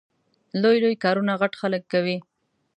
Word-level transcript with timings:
لوی 0.61 0.77
لوی 0.83 0.95
کارونه 1.03 1.33
غټ 1.41 1.53
خلګ 1.61 1.83
کوي 1.93 2.17